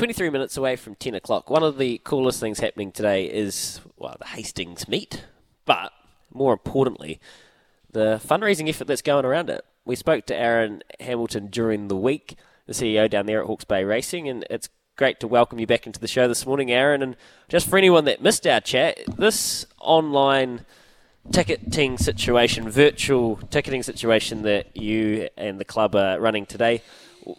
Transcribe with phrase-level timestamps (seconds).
[0.00, 1.50] 23 minutes away from 10 o'clock.
[1.50, 5.26] One of the coolest things happening today is, well, the Hastings meet,
[5.66, 5.92] but
[6.32, 7.20] more importantly,
[7.92, 9.62] the fundraising effort that's going around it.
[9.84, 13.84] We spoke to Aaron Hamilton during the week, the CEO down there at Hawke's Bay
[13.84, 17.02] Racing, and it's great to welcome you back into the show this morning, Aaron.
[17.02, 17.14] And
[17.50, 20.64] just for anyone that missed our chat, this online
[21.30, 26.80] ticketing situation, virtual ticketing situation that you and the club are running today,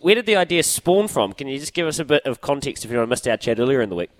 [0.00, 1.32] where did the idea spawn from?
[1.32, 3.80] Can you just give us a bit of context if anyone missed our chat earlier
[3.80, 4.10] in the week?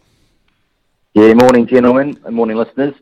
[1.15, 2.95] Yeah, morning, gentlemen, and morning, listeners.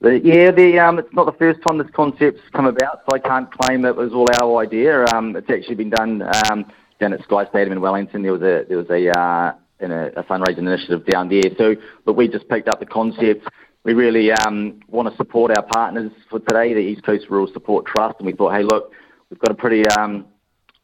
[0.00, 3.18] The, yeah, the, um, it's not the first time this concept's come about, so I
[3.18, 5.04] can't claim that it was all our idea.
[5.06, 6.66] Um, it's actually been done um,
[7.00, 8.22] down at Sky Stadium in Wellington.
[8.22, 11.42] There was a there was a, uh, a, a fundraising initiative down there.
[11.56, 11.74] So,
[12.04, 13.48] but we just picked up the concept.
[13.84, 17.86] We really um, want to support our partners for today, the East Coast Rural Support
[17.86, 18.92] Trust, and we thought, hey, look,
[19.30, 20.26] we've got a pretty um,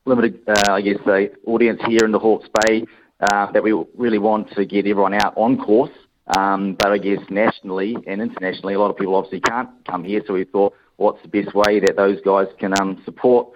[0.05, 0.99] limited, uh, I guess,
[1.47, 2.85] audience here in the Hawke's Bay
[3.21, 5.93] uh, that we really want to get everyone out on course.
[6.37, 10.23] Um, but I guess nationally and internationally, a lot of people obviously can't come here.
[10.27, 13.49] So we thought, what's the best way that those guys can um, support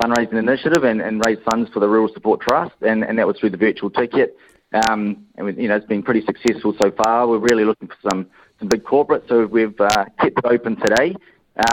[0.00, 2.74] fundraising initiative and, raise funds for the Rural Support Trust?
[2.82, 4.36] And, that was through the virtual ticket.
[4.72, 7.26] Um, and we, you know, it's been pretty successful so far.
[7.28, 8.26] We're really looking for some
[8.58, 9.28] some big corporates.
[9.28, 11.16] So we've uh, kept it open today.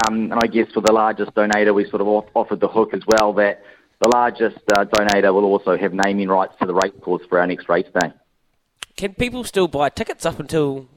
[0.06, 3.02] And I guess for the largest donator, we sort of off- offered the hook as
[3.08, 3.64] well that
[4.00, 7.48] the largest uh, donator will also have naming rights to the race course for our
[7.48, 8.12] next race day.
[8.96, 10.88] Can people still buy tickets up until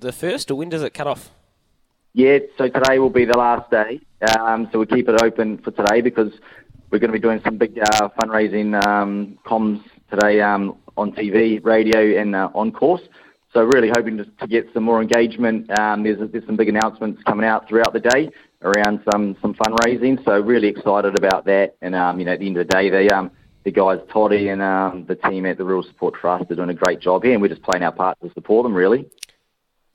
[0.00, 1.30] the first, or when does it cut off?
[2.12, 4.00] Yeah, so today will be the last day.
[4.38, 6.32] Um, so we keep it open for today because
[6.90, 11.64] we're going to be doing some big uh, fundraising um, comms today um, on TV,
[11.64, 13.02] radio, and uh, on course.
[13.52, 15.70] So really hoping to, to get some more engagement.
[15.78, 18.30] Um, there's, there's some big announcements coming out throughout the day
[18.62, 20.24] around some some fundraising.
[20.24, 21.76] So really excited about that.
[21.80, 23.30] And um, you know, at the end of the day, the um,
[23.64, 26.74] the guys Toddy and um, the team at the Rural Support Trust are doing a
[26.74, 28.74] great job here, and we're just playing our part to support them.
[28.74, 29.10] Really.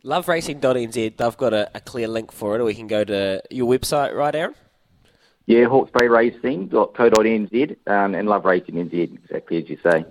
[0.03, 3.67] LoveRacing.nz, they've got a, a clear link for it, or we can go to your
[3.67, 4.53] website, right, Aaron?
[5.47, 10.05] Yeah, hawkesbayracing.co.nz um, and Love Racing NZ, exactly as you say.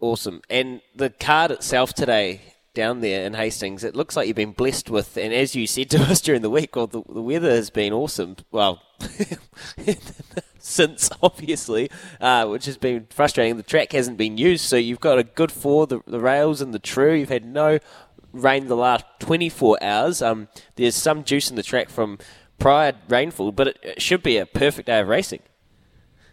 [0.00, 0.42] Awesome.
[0.50, 2.42] And the card itself today
[2.76, 5.90] down there in Hastings, it looks like you've been blessed with, and as you said
[5.90, 8.36] to us during the week, well, the, the weather has been awesome.
[8.52, 8.80] Well,
[10.58, 13.56] since obviously, uh, which has been frustrating.
[13.56, 16.72] The track hasn't been used, so you've got a good four, the, the rails and
[16.72, 17.14] the true.
[17.14, 17.80] You've had no
[18.32, 20.22] rain the last 24 hours.
[20.22, 22.18] Um, there's some juice in the track from
[22.58, 25.40] prior rainfall, but it, it should be a perfect day of racing.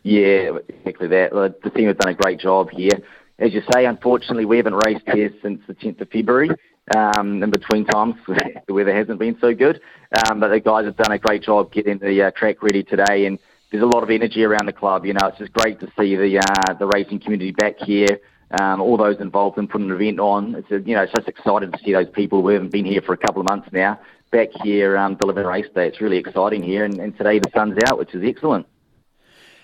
[0.03, 1.31] Yeah, exactly that.
[1.63, 3.01] The team have done a great job here
[3.39, 6.49] as you say, unfortunately, we haven't raced here since the 10th of February.
[6.95, 9.81] Um, in between times, the weather hasn't been so good.
[10.27, 13.25] Um, but the guys have done a great job getting the uh, track ready today,
[13.25, 13.39] and
[13.71, 15.05] there's a lot of energy around the club.
[15.05, 18.19] You know, it's just great to see the uh, the racing community back here.
[18.59, 20.55] Um, all those involved in putting an event on.
[20.55, 23.01] It's a, you know, it's just exciting to see those people who haven't been here
[23.01, 23.99] for a couple of months now
[24.31, 25.87] back here um, delivering race day.
[25.87, 28.67] It's really exciting here, and, and today the sun's out, which is excellent.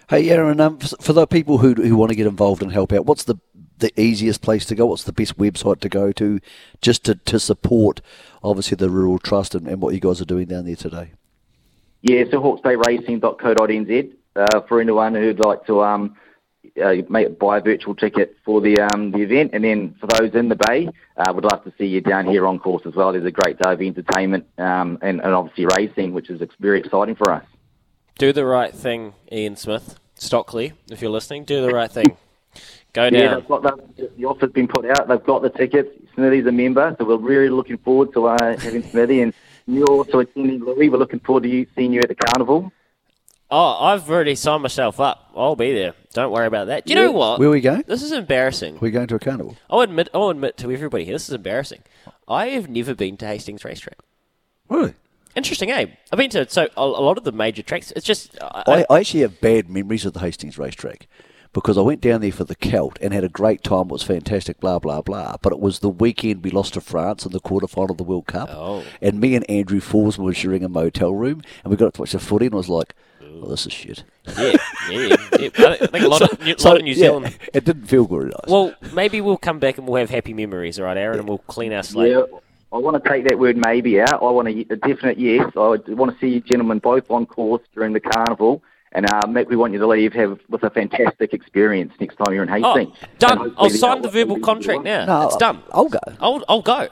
[0.09, 3.06] Hey, Aaron, um, for the people who who want to get involved and help out,
[3.06, 3.36] what's the
[3.80, 4.86] the easiest place to go?
[4.86, 6.40] What's the best website to go to
[6.82, 8.02] just to, to support,
[8.44, 11.12] obviously, the Rural Trust and, and what you guys are doing down there today?
[12.02, 16.16] Yeah, so hawkesbayracing.co.nz uh, for anyone who'd like to um,
[16.82, 19.52] uh, make, buy a virtual ticket for the um, the event.
[19.54, 22.48] And then for those in the Bay, uh, would love to see you down here
[22.48, 23.12] on course as well.
[23.12, 27.16] There's a great day of entertainment um, and, and obviously racing, which is very exciting
[27.16, 27.44] for us.
[28.18, 30.00] Do the right thing, Ian Smith.
[30.16, 32.18] Stockley, if you're listening, do the right thing.
[32.94, 33.22] Go down.
[33.22, 35.08] Yeah, they've got the, the offer's been put out.
[35.08, 35.90] They've got the tickets.
[36.16, 39.22] Smithy's a member, so we're really looking forward to uh, having Smithy.
[39.22, 39.34] And
[39.68, 40.90] you're also attending, Louis.
[40.90, 42.72] We're looking forward to you seeing you at the carnival.
[43.52, 45.32] Oh, I've already signed myself up.
[45.36, 45.94] I'll be there.
[46.14, 46.86] Don't worry about that.
[46.86, 47.06] Do you yeah.
[47.06, 47.40] know what?
[47.40, 47.84] Where are we going?
[47.88, 48.78] This is embarrassing.
[48.80, 49.58] We're going to a carnival.
[49.70, 51.82] I'll admit, I'll admit to everybody here, this is embarrassing.
[52.28, 53.98] I have never been to Hastings Racetrack.
[54.70, 54.94] Really?
[55.36, 55.88] Interesting, eh?
[56.12, 57.92] I've been to so a, a lot of the major tracks.
[57.96, 61.08] It's just I, I, I, actually have bad memories of the Hastings racetrack
[61.54, 63.88] because I went down there for the Kelt and had a great time.
[63.88, 65.38] It was fantastic, blah blah blah.
[65.42, 68.28] But it was the weekend we lost to France in the quarterfinal of the World
[68.28, 68.84] Cup, oh.
[69.01, 72.01] and me and Andrew Forsman were sharing a motel room, and we got up to
[72.01, 72.94] watch the footy, and I was like.
[73.42, 74.04] Oh, this is shit.
[74.38, 74.54] Yeah,
[74.90, 75.16] yeah.
[75.40, 75.50] yeah.
[75.57, 77.38] I think a lot, so, of, New, so, lot of New Zealand.
[77.40, 78.48] Yeah, it didn't feel very nice.
[78.48, 81.38] Well, maybe we'll come back and we'll have happy memories, all right, Aaron, and we'll
[81.38, 82.12] clean our slate.
[82.12, 82.24] Yeah.
[82.72, 84.22] I want to take that word maybe out.
[84.22, 85.51] I want a, a definite yes.
[85.56, 88.62] I want to see you gentlemen both on course during the carnival.
[88.91, 92.33] And uh, Mick, we want you to leave have with a fantastic experience next time
[92.33, 92.97] you're in oh, Hastings.
[93.03, 93.56] Oh, done.
[93.57, 95.06] I'll sign the verbal contract now.
[95.06, 95.62] No, it's done.
[95.71, 96.00] I'll go.
[96.19, 96.88] I'll, I'll go.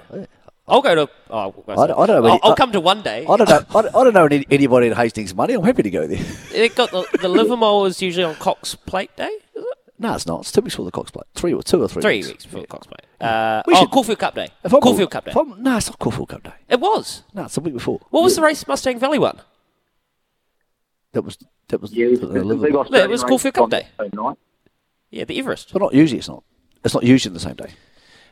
[0.67, 1.11] I'll go to.
[1.29, 2.29] Oh, I, don't, I don't know.
[2.29, 3.25] I'll, I'll, come to one day.
[3.27, 3.63] I don't know.
[3.73, 5.53] I don't, know anybody in Hastings money.
[5.53, 6.23] I'm happy to go there.
[6.53, 9.31] It got the, the Livamol is usually on Cox Plate Day.
[9.55, 9.77] Is it?
[9.97, 10.41] No, it's not.
[10.41, 11.25] It's two weeks before the Cox Plate.
[11.35, 12.01] Three or two or three.
[12.01, 12.27] Three weeks.
[12.27, 13.05] weeks before the Cox Plate.
[13.21, 14.49] Uh, We oh, should- Caulfield Cup Day.
[14.63, 15.31] If I'm- Caulfield Cup Day.
[15.31, 16.53] if I'm- no, it's not Caulfield Cup Day.
[16.67, 17.23] It was.
[17.33, 18.01] No, it's a week before.
[18.09, 19.39] What was the race Mustang Valley one?
[21.13, 21.37] That was
[21.69, 21.91] that was.
[21.91, 22.85] Yeah, it was the the big Liverpool.
[22.91, 23.87] No, it was race Caulfield Cup Day.
[23.97, 24.37] the same night.
[25.09, 25.71] Yeah, the Everest.
[25.73, 26.19] But not usually.
[26.19, 26.43] It's not.
[26.83, 27.71] It's not usually the same day.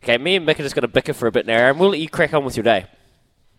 [0.03, 1.89] Okay, me and Mick are just going to bicker for a bit now, and We'll
[1.89, 2.85] let you crack on with your day.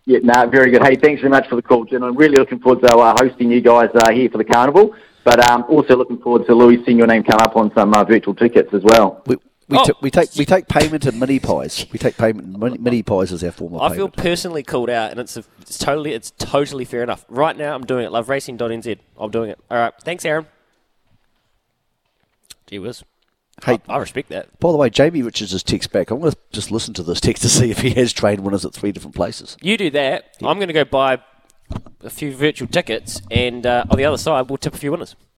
[0.05, 0.81] Yeah, no, very good.
[0.81, 2.01] Hey, thanks very much for the call, Jen.
[2.01, 4.95] I'm really looking forward to uh, hosting you guys uh, here for the carnival,
[5.25, 8.05] but um, also looking forward to Louis seeing your name come up on some uh,
[8.05, 9.21] virtual tickets as well.
[9.25, 9.35] We
[9.69, 9.83] we, Oh.
[9.83, 11.85] ta- we take we take payment in mini pies.
[11.91, 14.89] We take payment in mini, mini pies as our form of I feel personally called
[14.89, 17.25] out, and it's, a, it's totally it's totally fair enough.
[17.27, 18.11] Right now, I'm doing it.
[18.11, 18.97] Loveracing.nz.
[19.19, 19.59] I'm doing it.
[19.69, 19.93] All right.
[20.01, 20.45] Thanks, Aaron.
[22.67, 23.03] Gee whiz.
[23.65, 24.59] Hey, I, I respect that.
[24.59, 26.11] by the way, Jamie Richards has text back.
[26.11, 28.63] I'm going to just listen to this text to see if he has trained winners
[28.65, 29.57] at three different places.
[29.61, 30.35] You do that.
[30.43, 31.19] I'm going to go buy
[32.03, 35.15] a few virtual tickets, and uh, on the other side, we'll tip a few winners.